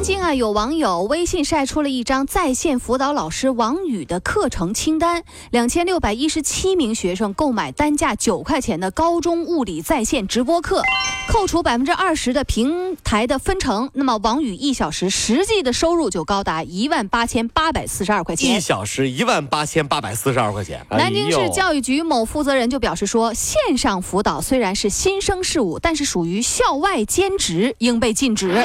[0.00, 10.82] 南京啊，有网友微信晒出了一张在线辅导老师王宇的课程清单，两千六百一十七名学生购买单价九块钱的高中物理在线直播课，
[11.28, 18.56] 扣除百分之二十的平台的分成，那么王宇一小时实际的收入就高达一万八千八百四十二块钱。
[18.56, 20.80] 一小时一万八千八百四十二块钱。
[20.88, 28.64] 南京市教育局某负责人就表示说，线上辅导虽然是新生事物，但是属于校外兼职，应被禁止。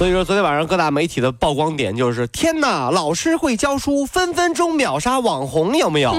[0.00, 6.16] 所以说，昨天晚上各大媒体的曝光点就是：天哪，老师会教书，分分钟秒杀网红，有没有？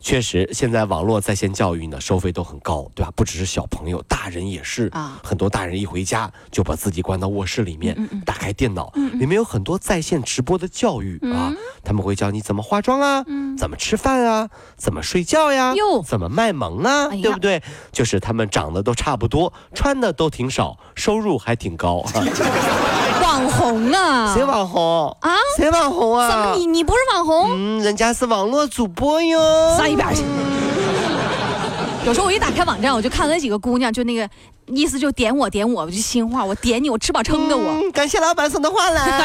[0.00, 3.10] 确实，现在网络在线教育呢，收费都很高，对吧？
[3.16, 5.20] 不只是小朋友，大人也是啊。
[5.24, 11.52] 很多大人一回家就把自己关到卧室里面，打开电脑，里面有很多在线直播的教育啊。
[11.82, 13.24] 他们会教你怎么化妆啊，
[13.58, 15.74] 怎么吃饭啊，怎么睡觉呀，
[16.06, 17.60] 怎么卖萌啊，对不对？
[17.90, 22.04] 就是他们长得都差不多，穿的都挺少，收入还挺高。
[23.36, 24.32] 网红啊？
[24.32, 25.36] 谁网红啊？
[25.56, 26.30] 谁网红啊？
[26.30, 27.50] 怎么你你不是网红？
[27.54, 29.76] 嗯，人家是网络主播哟。
[29.76, 30.22] 上一边去。
[32.06, 34.26] 有时候我一打开网站，我就看那几个姑娘，就那个
[34.66, 37.90] 意思就点我点我，我就心话，我点你，我吃饱撑的我。
[37.92, 39.06] 感谢老板送的花篮。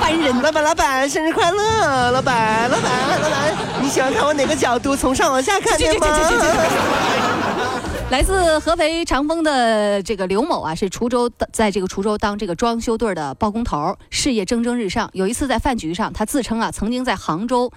[0.00, 0.42] 烦人！
[0.42, 2.10] 老板老板，生日快乐！
[2.12, 4.94] 老板老板老板，你喜欢看我哪个角度？
[4.94, 6.06] 从上往下看吗？
[8.10, 15.10] 来自合肥长丰的这个刘某啊，是滁州的，在这个滁州当这个装修队的包工头，事业蒸蒸日上。
[15.12, 17.72] 有一次在饭局上，他自称啊，曾经在杭州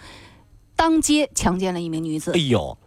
[0.76, 2.32] 当街强奸了一名女子。
[2.36, 2.78] 哎呦，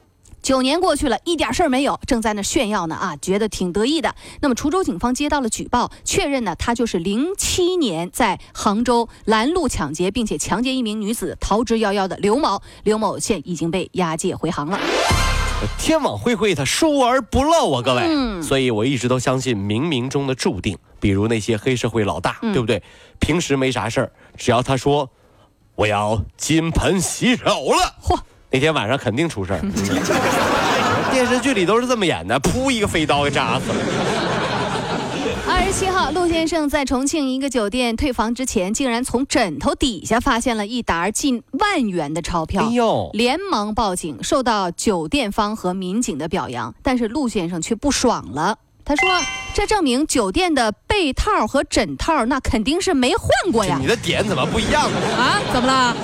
[0.42, 4.12] 九年过去了，一点事儿没有，正在那炫耀呢啊，觉得挺得意的。
[4.40, 12.60] 那么滁州警方接到了举报，确认呢，他就是零七年在杭州拦路抢劫，并且强奸一名女子逃之夭夭的刘某。
[12.82, 14.80] 刘某现已经被押解回杭了。
[15.78, 18.42] 天网恢恢，他疏而不漏啊，各位。
[18.42, 20.76] 所以我一直都相信冥冥中的注定。
[20.98, 22.82] 比如那些黑社会老大，对不对？
[23.20, 25.08] 平时没啥事儿，只要他说
[25.76, 28.18] 我要金盆洗手了，嚯，
[28.52, 29.60] 那天晚上肯定出事儿。
[31.10, 33.78] 电视剧里都是这么演的，噗一个飞刀给扎死了。
[35.48, 43.10] 二十七号，陆先生在重庆一个酒店退房之前，竟然从枕头底下发现了一沓近万元的钞票，哎呦！
[43.12, 46.74] 连忙报警，受到酒店方和民警的表扬。
[46.82, 49.08] 但是陆先生却不爽了，他说
[49.52, 54.96] ：“这证明酒店的被套和枕套那肯定是没换过呀。”你的点怎么不一样呢？
[55.16, 55.40] 啊？
[55.52, 55.96] 怎么了？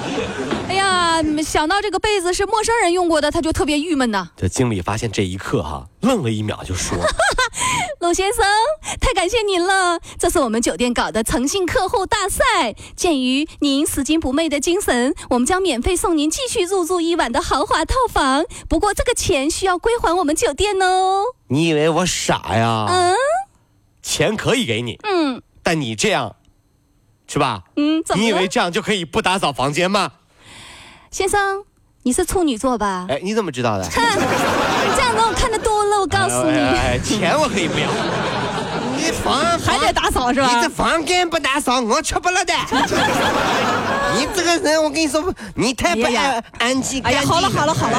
[1.42, 4.30] 想到这个被子是陌生人用过的，他就特别郁闷呢。
[4.36, 6.98] 这经理发现这一刻哈，愣了一秒，就说。
[8.00, 8.44] 陆先生，
[9.00, 9.98] 太感谢您了！
[10.18, 18.44] 这是我们酒店搞的诚信客户大赛，鉴于您拾金不昧的精神，我们将免费送您继续入住一晚的豪华套房。
[18.68, 21.24] 不过这个钱需要归还我们酒店哦。
[21.48, 22.86] 你以为我傻呀？
[22.88, 23.14] 嗯，
[24.02, 26.36] 钱可以给你，嗯，但你这样，
[27.26, 27.64] 是吧？
[27.76, 30.12] 嗯，你以为这样就可以不打扫房间吗？
[31.10, 31.62] 先生，
[32.02, 33.06] 你是处女座吧？
[33.08, 33.84] 哎，你怎么知道的？
[33.84, 33.90] 你
[34.96, 36.58] 这样子我看的多了，我告诉你。
[36.58, 37.88] 哎，钱我可以不要。
[38.96, 40.48] 你房还得打扫是吧？
[40.54, 42.52] 你这房间不打扫，我吃不了的。
[44.16, 47.02] 你这个人，我跟你说，你太不要安静。
[47.02, 47.98] 哎呀，好了好了好了好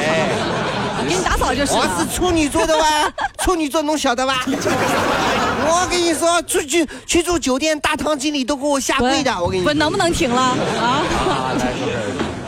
[1.08, 1.72] 给你打扫就是。
[1.72, 2.84] 我是处女座的哇，
[3.42, 4.44] 处女座侬晓得吧？
[4.46, 9.32] 我跟你说，出去去住酒店，大堂经理都给我下跪的。
[9.42, 11.02] 我跟你说，能不能停了啊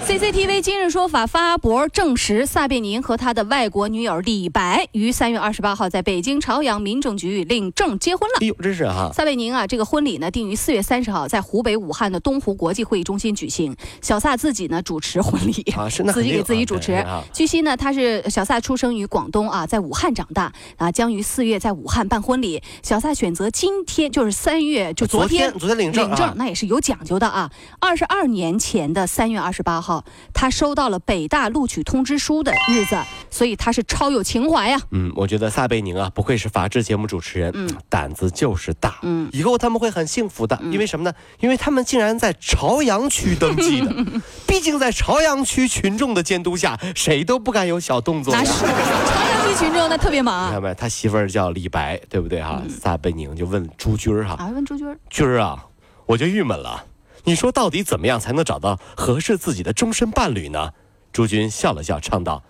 [0.07, 8.35] ？CCTV 今日说法发博证实，撒贝宁和他的外国女友李白于三月二十八号在北京朝阳民政局领证结婚了。
[8.41, 9.11] 哎呦，真是哈！
[9.15, 17.05] 撒贝宁啊，这个婚礼呢定于四月三十号在湖北武汉的东湖国际会议中心举行，小撒自己呢主持婚礼啊，是自己给自己主持。
[17.33, 22.61] 据悉呢，他是小撒出生于广东啊，在武汉长大啊，将于四月在武汉办婚礼。
[22.83, 27.51] 小撒选择今天就是三月，就昨天昨天领证，领证那也是有讲究的啊。
[27.79, 29.92] 二十二年前的三月二十八号。
[30.33, 32.97] 他收到了北大录取通知书的日子，
[33.31, 34.79] 所以他是超有情怀呀。
[34.91, 38.99] 嗯，我觉得撒贝宁啊，不愧是法制节目主持人，嗯，胆子就是大。
[39.03, 41.13] 嗯，以后他们会很幸福的，因为什么呢？
[41.41, 43.93] 因为他们竟然在朝阳区登记的。
[44.47, 48.35] 毕竟在朝阳区群众的监督下，谁都不敢有小动作。
[48.35, 50.49] 那是朝阳区群众那特别忙。
[50.49, 50.75] 你看没？
[50.75, 52.63] 他媳妇儿叫李白，对不对哈？
[52.69, 55.65] 撒贝宁就问朱军儿哈，啊，问朱军儿，军儿啊，
[56.07, 56.85] 我就郁闷了。
[57.25, 60.71] 你说到底怎么样才能找到合适自己的终身伴侣呢？
[61.13, 62.43] 朱军笑了笑，唱道：“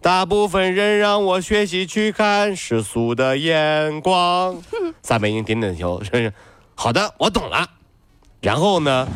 [0.00, 4.62] 大部分人让我学习去看世俗的眼光。
[5.02, 6.32] 撒贝宁点点头，说是
[6.74, 7.68] 好的，我懂了。
[8.40, 9.08] 然后呢，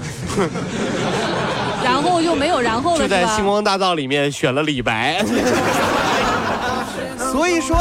[1.85, 5.25] 然后就没有然后了，就在星光大道里面选了李白。
[7.33, 7.79] 所以说，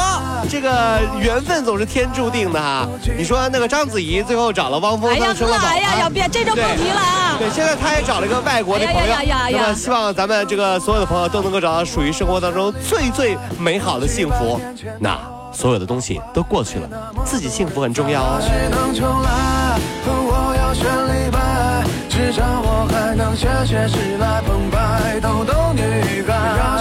[0.49, 2.87] 这个缘分总是天注定的哈。
[3.17, 7.35] 你说那个章子怡最后找了汪峰，哎呀哎呀，啊要别这就不提了啊！
[7.37, 14.57] 对，现在他也找了一个外国的朋友，哎呀呀呀呀那么希望咱们这个所有的朋友都能够找到属于生活当中最最美好的幸福。
[14.97, 15.19] 那
[15.51, 18.39] 所有的东西都过去了，自己幸福很重要哦。
[18.39, 19.77] 谁能重来？
[20.07, 26.80] 我要选李白，至少我还能写写诗来澎湃逗逗女孩。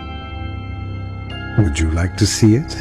[1.61, 2.75] would you like to see it?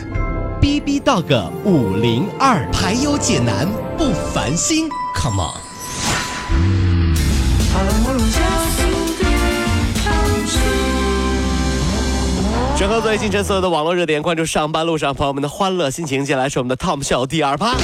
[0.60, 3.68] B B Dog 五零二，排忧解难
[3.98, 5.60] 不烦心，Come on。
[12.76, 16.24] 整合最近这所有的网络热点，关注上班路上朋友们的欢乐心情。
[16.24, 17.76] 接下来是我们的 Tom 笑第二趴。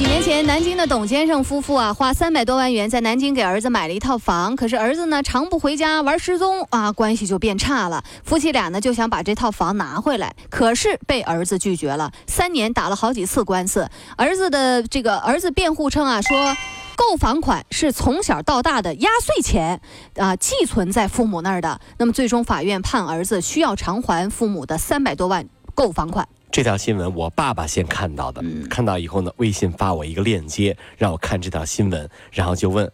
[0.00, 8.02] 几年前，南京的董先生夫妇啊，花三百多万元在南京给儿子买了一套房，可是儿子呢常不回家玩失踪啊，关系就变差了。
[8.24, 12.10] 夫妻俩呢就想把这套房拿回来，可是被儿子拒绝了。
[12.26, 16.56] 三年打了好几次官司，儿子的这个儿子辩护称啊说。
[16.96, 19.82] 购房款是从小到大的压岁钱，
[20.16, 21.78] 啊，寄存在父母那儿的。
[21.98, 26.26] 那么最终法院判儿子需要偿还父母的三百多万购房款。
[26.52, 32.90] 这条新闻我爸爸先看到的，看到以后呢，微信发我一个链接，让我看这条新闻，然后就问：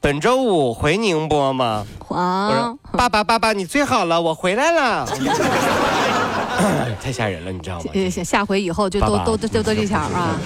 [0.00, 1.84] 本周五回宁波吗？
[2.08, 5.06] 我啊说，爸爸爸爸，你最好了，我回来了。
[7.02, 7.90] 太吓人了，你知道吗？
[7.94, 10.38] 呃，下下回以后就都都都都都这条啊。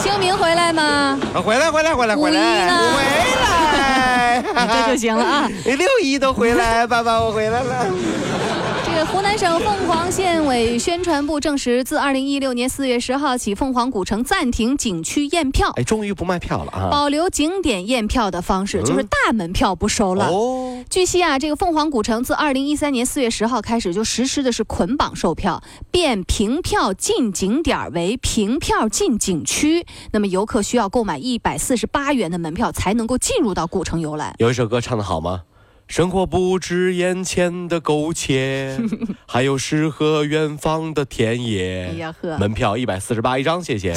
[0.00, 1.18] 清明回来吗？
[1.34, 3.04] 啊，回来回来回来回来呢回
[3.44, 4.42] 来，
[4.86, 5.48] 这就行了啊。
[5.66, 7.86] 六一都回来，爸爸我回来了。
[9.02, 16.88] 这个湖南省凤凰县委宣传部证实，自二零一六年四月十号起，凤凰古城暂停景区验票，哎，终于不卖票了啊！
[16.88, 20.28] 保留景点验票的方式，就是大门票不收了。
[20.28, 25.60] 哦，据悉啊，这个凤凰古城自二零一三年四月十号开始就实施的是捆绑售票，
[25.90, 29.84] 变凭票进景点为凭票进景区。
[30.12, 34.32] 那么游客需要购买一百四十八元的门票才能够进入到古城游览。
[34.38, 35.42] 有一首歌唱得好吗？
[35.88, 38.78] 生活不止 眼前的苟且，
[39.26, 41.88] 还有诗和远方的田野。
[41.92, 43.94] 哎呀呵门票一百四十八一张，谢谢。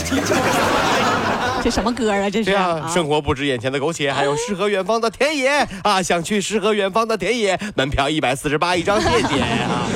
[1.64, 2.30] 这什么歌啊？
[2.30, 6.02] 这是对啊，生活不止眼前的苟且，还有诗和远方的田野啊！
[6.04, 9.88] 想去诗和远方的田野，门票一百四十八一张，谢谢啊。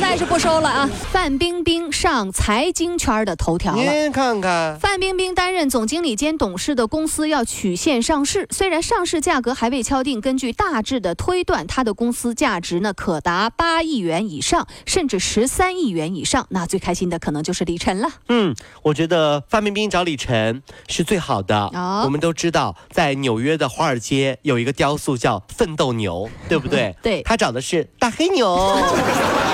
[0.00, 0.88] 在是不收了啊。
[1.10, 3.82] 范冰冰上财经圈的头条了。
[3.82, 16.46] 您看看，范冰冰担任总经理兼董事的公司要曲线上市，虽然上市价格还未敲定，根据大致的推断，她的公司价值呢可达八亿元以上，甚至十三亿元以上。
[16.50, 18.08] 那最开心的可能就是李晨了。
[18.28, 21.58] 嗯，我觉得范冰冰找李晨是最好的。
[21.74, 26.94] 哦我们都知道，在纽约的华尔街有一个雕塑叫奋斗牛，对不对？
[27.02, 28.46] 对他找的是大黑牛，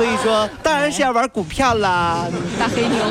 [0.00, 2.26] 所以说当然是要玩股票啦。
[2.58, 3.04] 大黑牛。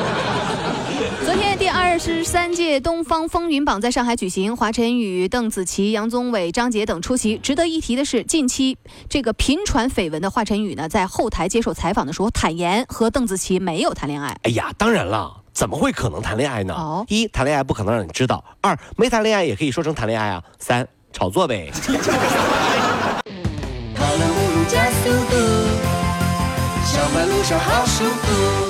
[1.24, 7.38] 昨天第二十三届东方风云榜在上海举行，华晨宇、邓紫棋、杨宗纬、张杰等出席。
[7.38, 8.76] 值得一提的是，近期
[9.08, 14.36] 这个频传绯闻的华晨宇呢，在后台接受采访的时候坦言和邓紫棋没有谈恋爱。
[14.42, 15.36] 哎呀，当然了。
[15.52, 16.74] 怎么会可能谈恋爱呢？
[16.74, 21.70] 哦一谈恋爱不可能让你知道；二没谈恋爱也可以说成谈恋爱啊；三炒作呗。
[27.10, 28.69] 上班路上好舒服。